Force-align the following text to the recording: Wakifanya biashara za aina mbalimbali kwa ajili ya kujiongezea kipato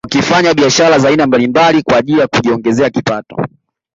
Wakifanya 0.07 0.53
biashara 0.53 0.99
za 0.99 1.09
aina 1.09 1.27
mbalimbali 1.27 1.81
kwa 1.83 1.97
ajili 1.97 2.19
ya 2.19 2.27
kujiongezea 2.27 2.89
kipato 2.89 3.35